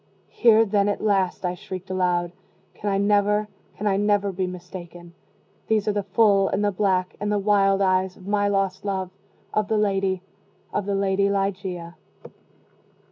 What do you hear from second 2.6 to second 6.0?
"can I never can I never be mistaken these are